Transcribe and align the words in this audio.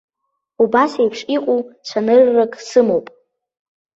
Убас 0.63 0.91
еиԥш 1.01 1.19
иҟоу 1.35 1.59
цәаныррак 1.87 2.53
сымоуп. 2.67 3.07